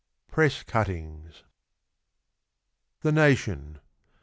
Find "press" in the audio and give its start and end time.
0.33-0.63